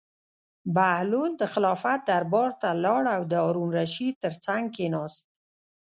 بهلول 0.75 1.31
د 1.37 1.43
خلافت 1.53 1.99
دربار 2.09 2.51
ته 2.61 2.69
لاړ 2.85 3.03
او 3.15 3.21
د 3.31 3.33
هارون 3.45 3.69
الرشید 3.69 4.15
تر 4.23 4.33
څنګ 4.45 4.63
کېناست. 4.75 5.23